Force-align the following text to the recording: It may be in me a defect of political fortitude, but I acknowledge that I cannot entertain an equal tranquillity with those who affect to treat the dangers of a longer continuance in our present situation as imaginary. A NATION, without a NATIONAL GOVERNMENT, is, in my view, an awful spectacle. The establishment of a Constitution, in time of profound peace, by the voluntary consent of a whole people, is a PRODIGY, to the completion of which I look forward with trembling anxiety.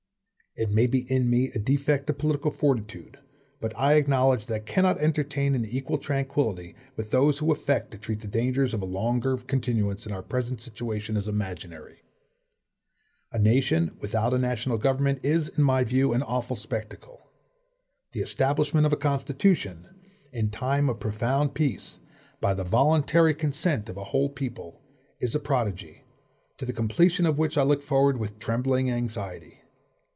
It 0.53 0.69
may 0.69 0.85
be 0.85 1.09
in 1.09 1.29
me 1.29 1.49
a 1.55 1.59
defect 1.59 2.09
of 2.09 2.17
political 2.17 2.51
fortitude, 2.51 3.17
but 3.61 3.71
I 3.77 3.93
acknowledge 3.93 4.47
that 4.47 4.53
I 4.53 4.59
cannot 4.59 4.97
entertain 4.99 5.55
an 5.55 5.63
equal 5.63 5.97
tranquillity 5.97 6.75
with 6.97 7.09
those 7.11 7.37
who 7.39 7.53
affect 7.53 7.91
to 7.91 7.97
treat 7.97 8.19
the 8.19 8.27
dangers 8.27 8.73
of 8.73 8.81
a 8.81 8.85
longer 8.85 9.37
continuance 9.37 10.05
in 10.05 10.11
our 10.11 10.21
present 10.21 10.59
situation 10.59 11.15
as 11.15 11.25
imaginary. 11.29 12.03
A 13.31 13.39
NATION, 13.39 13.95
without 14.01 14.33
a 14.33 14.37
NATIONAL 14.37 14.77
GOVERNMENT, 14.79 15.21
is, 15.23 15.47
in 15.47 15.63
my 15.63 15.85
view, 15.85 16.11
an 16.11 16.21
awful 16.21 16.57
spectacle. 16.57 17.31
The 18.11 18.19
establishment 18.19 18.85
of 18.85 18.91
a 18.91 18.97
Constitution, 18.97 19.87
in 20.33 20.49
time 20.49 20.89
of 20.89 20.99
profound 20.99 21.53
peace, 21.53 21.99
by 22.41 22.53
the 22.55 22.65
voluntary 22.65 23.33
consent 23.33 23.87
of 23.87 23.95
a 23.95 24.03
whole 24.03 24.27
people, 24.29 24.81
is 25.21 25.33
a 25.33 25.39
PRODIGY, 25.39 26.03
to 26.57 26.65
the 26.65 26.73
completion 26.73 27.25
of 27.25 27.37
which 27.39 27.57
I 27.57 27.63
look 27.63 27.81
forward 27.81 28.17
with 28.17 28.37
trembling 28.37 28.91
anxiety. 28.91 29.59